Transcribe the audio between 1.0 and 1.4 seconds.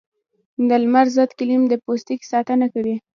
ضد